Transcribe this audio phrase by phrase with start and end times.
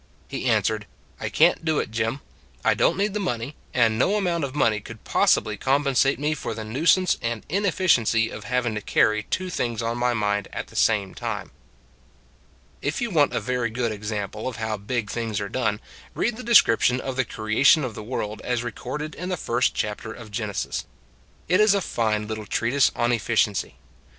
[0.27, 0.87] He answered:"
[1.21, 2.21] I can t do it, Jim.
[2.65, 3.55] I don t need the money.
[3.71, 8.45] And no amount of money could possibly compensate me for the nuisance and inefficiency of
[8.45, 11.51] having to carry two things on my mind at the same time."
[12.81, 15.79] If you want a very good example of how big things are done,
[16.15, 19.37] read the descrip tion of the creation of the world as re corded in the
[19.37, 20.87] first chapter of Genesis.
[21.47, 23.75] It is a fine little treatise on efficiency.